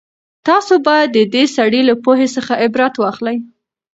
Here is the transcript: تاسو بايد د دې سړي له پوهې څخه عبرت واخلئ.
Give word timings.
تاسو 0.47 0.73
بايد 0.85 1.09
د 1.13 1.19
دې 1.33 1.43
سړي 1.55 1.81
له 1.89 1.95
پوهې 2.03 2.27
څخه 2.35 2.53
عبرت 2.63 2.93
واخلئ. 2.97 3.37